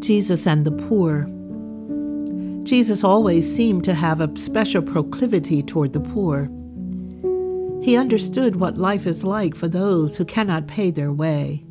[0.00, 1.28] Jesus and the poor.
[2.64, 6.48] Jesus always seemed to have a special proclivity toward the poor.
[7.82, 11.64] He understood what life is like for those who cannot pay their way.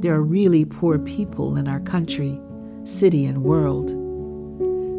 [0.00, 2.38] There are really poor people in our country,
[2.84, 3.88] city, and world.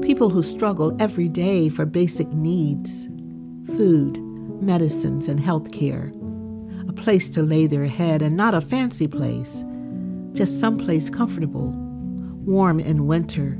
[0.02, 3.08] People who struggle every day for basic needs
[3.78, 4.20] food,
[4.62, 6.12] medicines, and health care.
[6.88, 9.64] A place to lay their head, and not a fancy place,
[10.36, 11.72] just someplace comfortable,
[12.46, 13.58] warm in winter,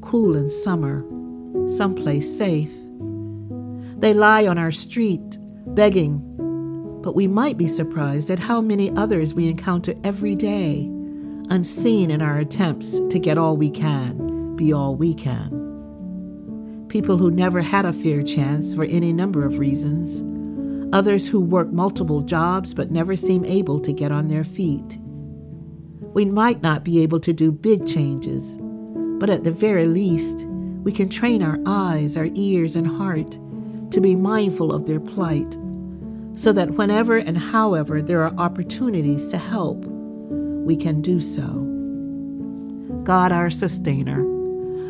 [0.00, 1.04] cool in summer,
[1.68, 2.70] someplace safe.
[3.98, 5.38] They lie on our street,
[5.74, 6.20] begging,
[7.02, 10.88] but we might be surprised at how many others we encounter every day,
[11.50, 15.58] unseen in our attempts to get all we can, be all we can.
[16.88, 20.22] People who never had a fair chance for any number of reasons,
[20.94, 24.98] others who work multiple jobs but never seem able to get on their feet
[26.12, 28.58] we might not be able to do big changes,
[29.18, 30.46] but at the very least,
[30.82, 33.38] we can train our eyes, our ears, and heart
[33.92, 35.56] to be mindful of their plight,
[36.36, 41.68] so that whenever and however there are opportunities to help, we can do so.
[43.04, 44.20] God, our sustainer,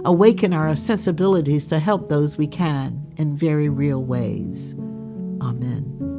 [0.05, 4.75] awaken our sensibilities to help those we can in very real ways.
[5.41, 6.12] Amen.